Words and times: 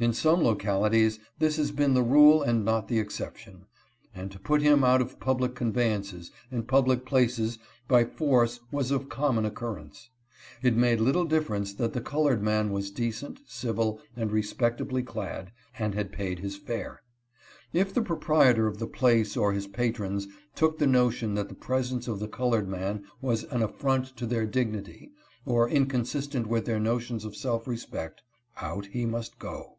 In 0.00 0.12
some 0.12 0.42
localities 0.42 1.20
this 1.38 1.54
has 1.56 1.70
been 1.70 1.94
the 1.94 2.02
rule 2.02 2.42
and 2.42 2.64
not 2.64 2.88
the 2.88 2.98
exception, 2.98 3.66
and 4.12 4.28
to 4.32 4.40
put 4.40 4.60
him 4.60 4.82
out 4.82 5.00
of 5.00 5.20
public 5.20 5.54
conveyances 5.54 6.32
and 6.50 6.66
public 6.66 7.06
places 7.06 7.60
by 7.86 8.04
force 8.04 8.58
was 8.72 8.90
of 8.90 9.08
common 9.08 9.44
occurrence. 9.44 10.10
It 10.62 10.74
made 10.74 10.98
little 10.98 11.24
difference 11.24 11.72
that 11.74 11.92
the 11.92 12.00
colored 12.00 12.42
man 12.42 12.72
was 12.72 12.90
decent, 12.90 13.38
civil, 13.46 14.00
and 14.16 14.32
respectably 14.32 15.00
clad, 15.04 15.52
and 15.78 15.94
had 15.94 16.10
paid 16.10 16.40
his 16.40 16.56
fare. 16.56 17.00
If 17.72 17.94
the 17.94 18.02
proprietor 18.02 18.66
of 18.66 18.80
the 18.80 18.88
place 18.88 19.36
or 19.36 19.52
his 19.52 19.68
patrons 19.68 20.26
took 20.56 20.80
the 20.80 20.88
notion 20.88 21.34
that 21.34 21.48
the 21.48 21.54
presence 21.54 22.08
of 22.08 22.18
the 22.18 22.26
colored 22.26 22.66
man 22.68 23.04
was 23.20 23.44
an 23.44 23.62
affront 23.62 24.16
to 24.16 24.26
their 24.26 24.44
dignity 24.44 25.12
or 25.46 25.70
inconsistent 25.70 26.48
with 26.48 26.64
their 26.64 26.80
notions 26.80 27.24
of 27.24 27.36
self 27.36 27.68
respect, 27.68 28.22
out 28.56 28.86
he 28.86 29.06
must 29.06 29.38
go. 29.38 29.70